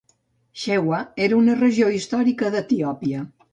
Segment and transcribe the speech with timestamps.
[0.61, 3.25] Shewa era una regió històrica d'Etiòpia.